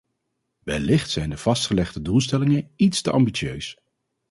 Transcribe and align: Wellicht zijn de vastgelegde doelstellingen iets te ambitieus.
Wellicht 0.63 1.09
zijn 1.09 1.29
de 1.29 1.37
vastgelegde 1.37 2.01
doelstellingen 2.01 2.71
iets 2.75 3.01
te 3.01 3.11
ambitieus. 3.11 3.77